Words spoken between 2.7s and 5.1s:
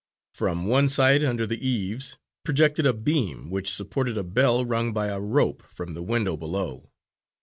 a beam, which supported a bell rung by